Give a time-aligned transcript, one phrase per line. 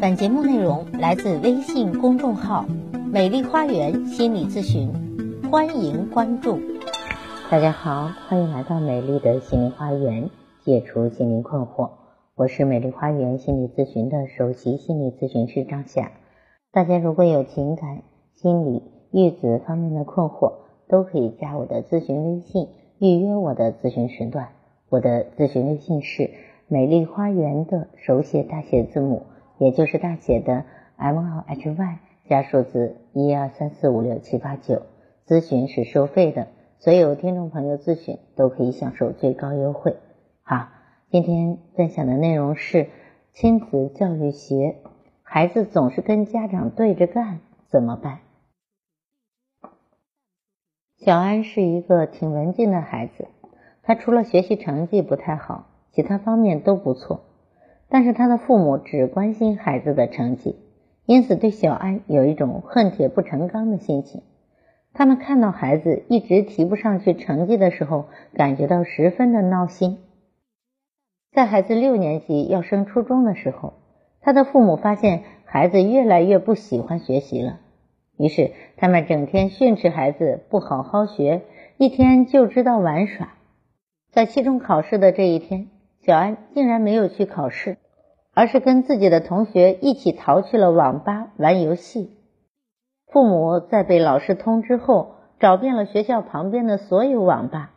[0.00, 2.64] 本节目内容来自微信公众号
[3.12, 4.90] “美丽花园心理咨询”，
[5.52, 6.58] 欢迎关注。
[7.50, 10.30] 大家好，欢迎来到美丽的心灵花园，
[10.64, 11.90] 解除心灵困惑。
[12.34, 16.12] 我是美丽花园心理咨询的首席心理咨询师张霞。
[16.72, 18.02] 大家如果有情感、
[18.36, 18.82] 心理、
[19.12, 20.54] 育子方面的困惑，
[20.88, 24.48] 都可以加我的咨询微信，预约我的咨询时段。
[24.88, 26.30] 我的咨询微信是
[26.68, 29.24] 美丽花园的手写大写字母。
[29.60, 30.64] 也就是大写的
[30.96, 34.86] M L H Y 加数字一二三四五六七八九，
[35.26, 39.98] 咨询是收费的，所有听众朋友咨询都可以享受最高优惠。
[40.40, 40.68] 好，
[41.10, 42.88] 今天分享的内容是
[43.34, 44.76] 亲子教育学，
[45.22, 48.20] 孩子总是跟家长对着干怎么办？
[50.96, 53.28] 小安是一个挺文静的孩子，
[53.82, 57.26] 他除了学习成绩不太好，其他方面都不错。
[57.92, 60.54] 但是他的父母只关心孩子的成绩，
[61.06, 64.22] 因此对小安有一种恨铁不成钢的心情。
[64.92, 69.98] 他们看到孩子一直提不上去成绩的时候，感觉到十分的闹心。
[71.32, 73.74] 在孩子六年级要升初中的时候，
[74.20, 77.58] 他的父母发现孩子越来越不喜欢学习了，
[78.16, 81.42] 于是他们整天训斥孩子不好好学，
[81.76, 83.34] 一天就知道玩耍。
[84.12, 85.66] 在期中考试的这一天。
[86.02, 87.76] 小安竟然没有去考试，
[88.34, 92.16] 而是跟自己的同学一起逃去了网吧玩游戏。
[93.06, 97.72] 父母在被老师通知后，找遍了学校旁边的所有网吧，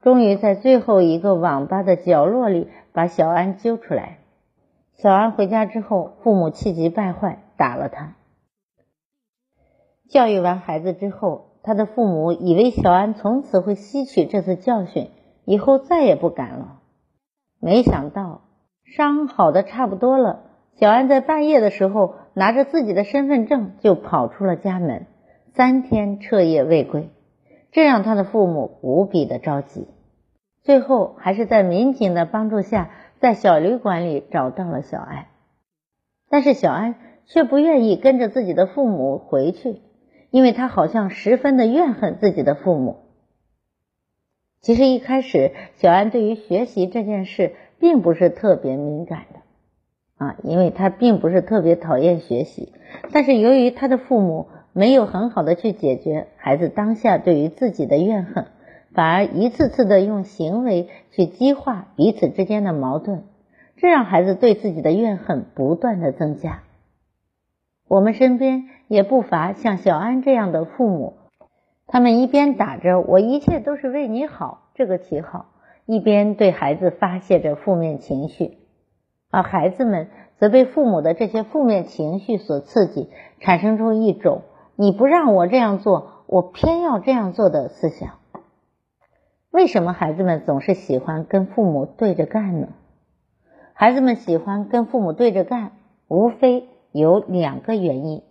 [0.00, 4.18] 终于在最后一个网吧的角落里把小安揪出来。
[4.96, 8.14] 小安回家之后，父母气急败坏，打了他。
[10.08, 15.10] 教育完孩子之后，他的父母以为小安从此会吸取这次教训，
[15.44, 16.80] 以后再也不敢了。
[17.60, 18.42] 没想到
[18.96, 20.42] 伤好的差不多了，
[20.74, 25.06] 小安在半夜的时候拿着自己的身份证就跑出了家门，
[25.54, 27.08] 三天彻夜未归，
[27.70, 29.86] 这让他的父母无比的着急。
[30.62, 32.90] 最后还是在民警的帮助下，
[33.20, 35.26] 在小旅馆里找到了小安，
[36.28, 36.96] 但是小安
[37.26, 39.82] 却不愿意跟着自己的父母回去，
[40.30, 42.96] 因为他好像十分的怨恨自己的父母。
[44.60, 52.72] 其实一开始，小安对于学习这件事并不是特别敏感的啊，因为他并不是特别讨厌学习。
[53.10, 58.46] 但是由于他的父母没有很好的去解决孩子当下对于自己的怨恨，
[58.92, 63.24] 反而一次次的用行为去激化彼此之间的矛盾，
[63.76, 66.62] 这让孩子对自己的怨恨不断的增加。
[67.88, 71.14] 我们身边也不乏像小安这样的父母。
[71.86, 75.46] 他们一边打着“我一切都是为你好”这个旗号，
[75.90, 78.58] 一边对孩子发泄着负面情绪，
[79.28, 80.06] 而孩子们
[80.38, 84.42] 则被父母的这些负面情绪所刺激，产生出一种
[84.78, 88.20] “你不让我这样做，我偏要这样做”的思想。
[89.50, 92.68] 为什么孩子们总是喜欢跟父母对着干呢？
[93.72, 95.72] 孩子们喜欢跟父母对着干，
[96.06, 98.22] 无非有两个原因。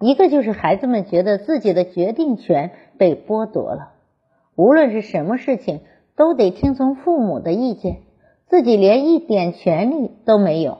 [0.00, 3.92] 一个就是孩子们觉得自己的决定权被剥夺了，
[4.56, 5.82] 无论是什么事情
[6.18, 7.98] 都得听从父母的意见，
[8.48, 10.78] 自己连一点权利都没有。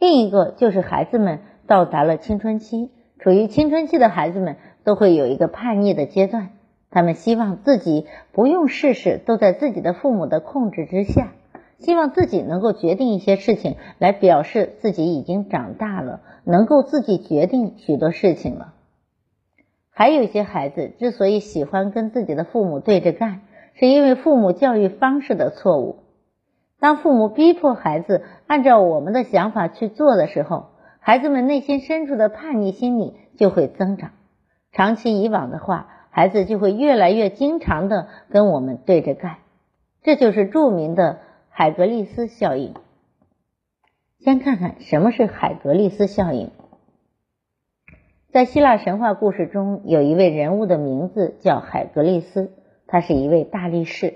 [0.00, 1.38] 另一个就是孩子们
[1.68, 6.50] 到达了青春期，处于青春期的孩子们都会有一个叛逆的阶段，
[6.90, 11.32] 他们希望自己不用事事都在自己的父母的控制之下。
[11.78, 18.72] 希望自己能够决定一些事情，来表示自己已经长大了，能够自己决定许多事情了。
[19.90, 23.42] 还有一些孩子之所以喜欢跟自己的父母对着干，
[23.78, 26.00] 是因为父母教育方式的错误。
[26.80, 34.10] 当父母逼迫孩子按照我们的想法去做的时候，孩子们内心深处的叛逆心理就会增长。
[34.72, 39.36] 长期以往的话，孩子就会越来越经常的跟我们对着干，
[40.02, 41.18] 这就是著名的。
[41.58, 42.74] 海格力斯效应。
[44.18, 46.50] 先看看什么是海格力斯效应。
[48.30, 52.52] 在希腊神话故事中，有一位人物的名字叫海格力斯，
[52.86, 54.14] 他是一位大力士。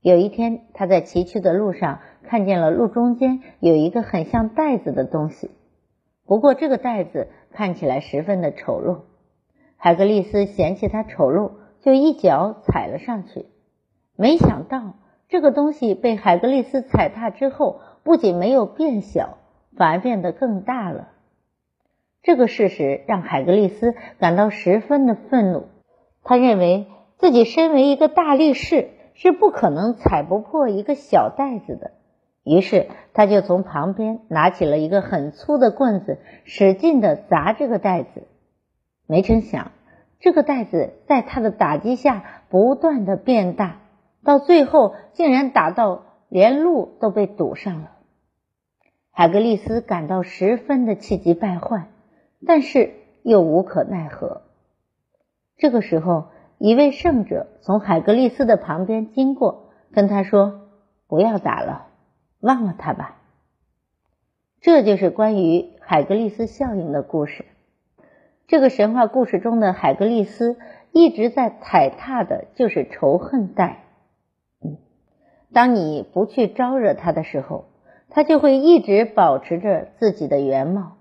[0.00, 5.50] 有一天，他在崎岖的路上看见了路中间有一个很像袋子的东西，
[6.26, 9.02] 不过这个袋子看起来十分的丑陋。
[9.76, 13.46] 海格力斯嫌弃它丑陋，就一脚踩了上去，
[14.16, 14.94] 没想到。
[15.28, 19.38] 这个东西被海格力斯踩踏之后，不仅没有变小，
[19.76, 21.08] 反而变得更大了。
[22.22, 25.68] 这个事实让海格力斯感到十分的愤怒。
[26.22, 26.86] 他认为
[27.22, 31.92] 自己身为一个大力士，是不可能踩不破一个小袋子的，
[32.42, 38.26] 于是他就从旁边拿起了一个很粗的棍子，使劲的砸这个袋子。
[39.06, 39.70] 没成想，
[40.18, 43.82] 这个袋子在他的打击下不断的变大，
[44.24, 47.92] 到最后竟然打到连路都被堵上了。
[49.12, 51.86] 海格力斯感到十分的气急败坏，
[52.44, 54.42] 但是又无可奈何。
[55.56, 56.31] 这个时候，
[56.64, 60.68] 一位圣者从海格力斯的旁边经过，跟他说
[61.08, 61.88] ：“不要打了，
[62.38, 63.16] 忘了他吧。”
[64.62, 67.46] 这就是关于海格力斯效应的故事。
[68.46, 70.56] 这个神话故事中的海格力斯
[70.92, 73.82] 一直在踩踏的就是仇恨带。
[74.64, 74.78] 嗯，
[75.52, 77.64] 当你不去招惹他的时候。
[78.14, 80.98] 他就会一直保持着自己的原貌，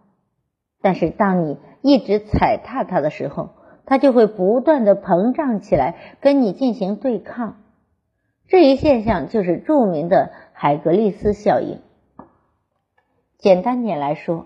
[0.82, 3.50] 但是当你一直踩踏他的时候，
[3.92, 7.58] 他就会不断的膨胀起来，跟你进行对抗。
[8.48, 11.82] 这一现象就是著名的海格力斯效应。
[13.38, 14.46] 简单点来说，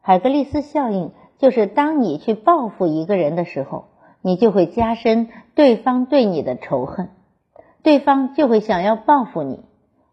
[0.00, 3.86] 海格力斯效应就是当你去报复一个人的时候，
[4.22, 7.08] 你就会加深对方对你的仇恨，
[7.82, 9.64] 对方就会想要报复你，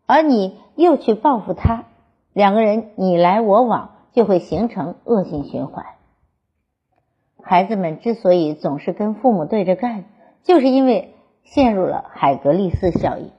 [0.07, 1.83] 而你又去报复他。
[2.33, 5.85] 两个人你来我往，就会形成恶性循环。
[7.43, 10.05] 孩子们之所以总是跟父母对着干，
[10.43, 13.31] 就是因为陷入了海格力斯效应。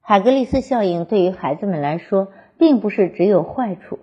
[0.00, 3.98] 海格力斯效应对于孩子们来说，并不是只有坏处。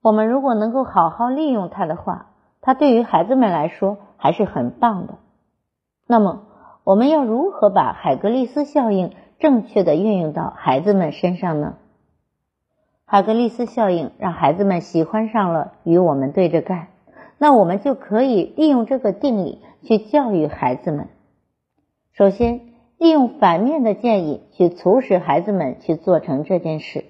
[0.00, 2.26] 我们如果能够好好利用它的话，
[2.60, 5.14] 它对于孩子们来说还是很棒的。
[6.06, 6.42] 那么，
[6.84, 11.74] 我们要如何把海格力斯效应正确的运用到孩子们身上呢？
[13.04, 16.88] 海格力斯效应让孩子们喜欢上了与我们对着干，
[17.42, 21.08] 那我们就可以利用这个定理去教育孩子们。
[22.12, 22.60] 首先，
[22.98, 27.04] 利用反面的建议去促使孩子们去做成这件事。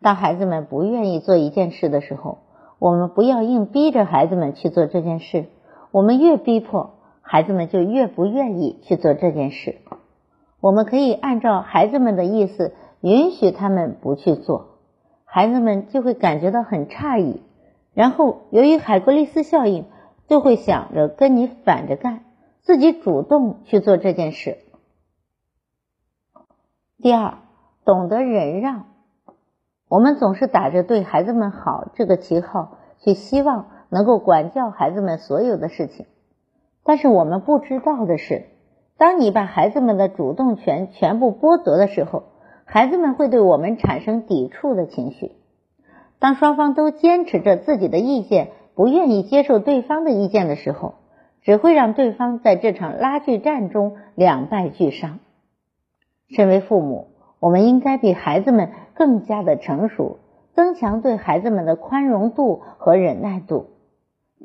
[0.00, 2.38] 当孩子们不愿意做一件事的时候，
[2.78, 5.46] 我们不要硬逼着孩子们去做这件事。
[5.90, 6.90] 我们越逼迫，
[7.22, 9.78] 孩子们就越不愿意去做这件事。
[10.60, 12.72] 我们可以按照孩子们的意思。
[13.00, 14.76] 允许他们不去做，
[15.24, 17.42] 孩子们就会感觉到很诧异，
[17.94, 19.86] 然后由于海格力斯效应，
[20.26, 22.24] 就会想着跟你反着干，
[22.62, 24.58] 自己主动去做这件事。
[26.98, 27.38] 第二，
[27.84, 28.86] 懂得忍让。
[29.88, 36.06] 我们总是打着对孩子们好这个旗号，去希望能够管教孩子们所有的事情，
[36.84, 38.46] 但是我们不知道的是，
[38.96, 42.24] 当你把孩子们的主动权全部剥夺的时候。
[42.64, 45.32] 孩子们会对我们产生抵触的情绪。
[46.22, 50.94] 当双方都坚持着自己的意见，不愿意接受对方的意见的时候，
[51.42, 55.18] 只会让对方在这场拉锯战中两败俱伤。
[56.30, 57.08] 身为父母，
[57.40, 60.20] 我们应该比孩子们更加的成熟，
[60.54, 63.70] 增强对孩子们的宽容度和忍耐度，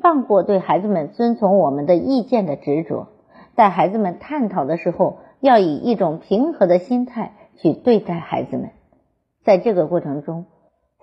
[0.02, 3.10] 放过对孩子们遵从我们的意见的执着。
[3.56, 7.34] 在孩子们探讨的时候，要以一种平和的心态。
[7.60, 8.70] 去对待孩子们，
[9.44, 10.46] 在这个过程中，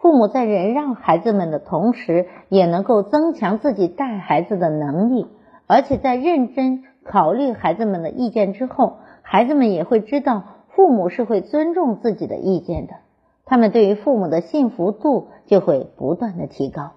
[0.05, 5.29] 父母在忍让孩子们的同时，也能够增强自己带孩子的能力，
[5.67, 12.97] 而且在认真考虑孩子们的意见之后，孩子们也会知道父母是会尊重自己的意见的，
[13.47, 16.91] 他们对于父母的幸福度就会不断的提高。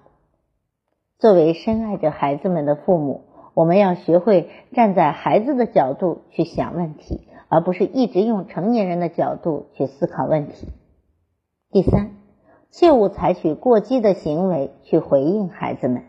[1.18, 3.22] 作为深爱着孩子们的父母，
[3.54, 7.22] 我们要学会站在孩子的角度去想问题。
[7.48, 10.68] 而不是一直用成年人的角度去思考问题。
[11.70, 12.10] 第三，
[12.70, 16.04] 切勿采取过激的行为去回应孩子们。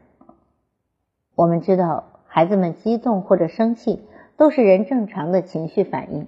[1.36, 4.02] 我们知道，孩子们激动或者生气
[4.38, 6.28] 都是人正常的情绪反应，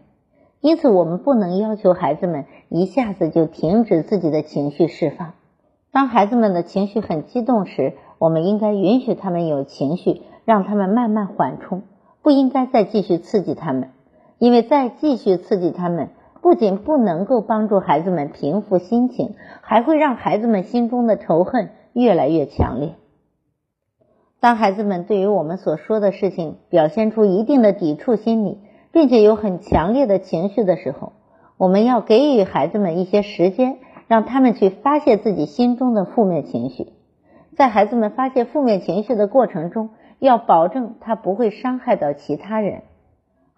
[0.61, 5.33] 因此我们不能要求孩子们一下子就停止自己的情绪释放。
[5.91, 11.83] 当孩子们的情绪很激动时，我们应该允许他们有情绪，让他们慢慢缓冲，
[12.21, 13.89] 不应该再继续刺激他们。
[14.38, 16.09] 因为再继续刺激他们，
[16.41, 22.95] 不仅不能够帮助孩子们平复心情，还会让孩子们心中的仇恨越来越强烈。
[24.39, 28.57] 当孩子们对于我们所说的事情表现出一定的抵触心理，
[28.91, 31.13] 并且有很强烈的情绪的时候，
[31.57, 36.88] 我们要给予孩子们一些时间，让他们去发泄自己心中的负面情绪。
[37.55, 42.81] 在孩子们发泄负面情绪的过程中，要保证他不会伤害到其他人。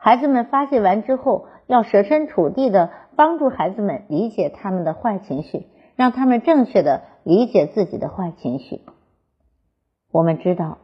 [0.04, 8.82] 孩子们发泄完之后，要设身处地的帮助孩子们理解他们的坏情绪，让他们正确的理解自己的坏情绪。
[10.12, 10.80] 我们知道，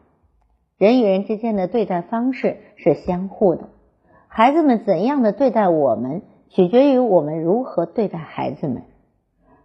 [0.77, 3.67] 人与人之间的对待方式是相互的，
[4.29, 8.83] 孩子们怎样的对待我们，取决于我们如何对待孩子们。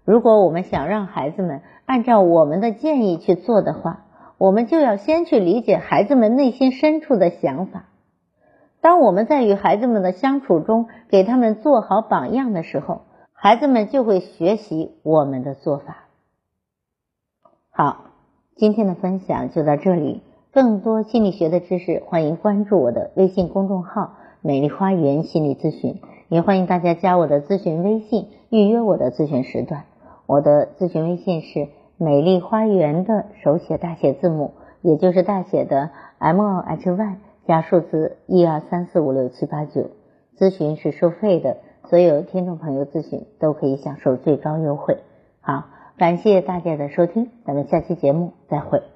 [0.04, 4.06] 如果我们想让孩子们按照我们的建议去做的话，
[4.36, 7.84] 我们就要先去理解孩子们内心深处的想法。
[8.84, 13.00] 当我们在与孩子们的相处中给他们做好榜样的时候，
[13.32, 16.04] 孩子们就会学习我们的做法。
[17.70, 18.10] 好，
[18.56, 20.22] 今天的分享就到这里。
[20.52, 29.84] 更多心理学的知识，欢迎关注我的微信公众号“美丽花园心理咨询”，也欢迎大家加我的咨询微信，预约我的咨询时段。
[30.26, 35.88] 我的咨询微信是“美丽花园”的手写大写字母，也就是大写的
[36.18, 39.90] M O H Y 加数字一二三四五六七八九。
[40.38, 41.58] 咨询是收费的，
[41.88, 44.98] 所有听众朋友咨询都可以享受最高优惠。
[45.40, 48.93] 好，感谢大家的收听，咱们下期节目再会。